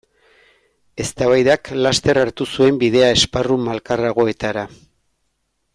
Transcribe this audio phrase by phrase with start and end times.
[1.03, 4.65] Eztabaidak laster hartu zuen bidea esparru malkarragoetara.